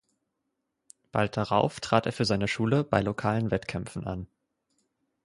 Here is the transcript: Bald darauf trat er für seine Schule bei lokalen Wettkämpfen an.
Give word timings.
Bald 1.11 1.37
darauf 1.37 1.79
trat 1.79 2.07
er 2.07 2.11
für 2.11 2.25
seine 2.25 2.47
Schule 2.47 2.83
bei 2.83 3.01
lokalen 3.03 3.51
Wettkämpfen 3.51 4.07
an. 4.07 4.25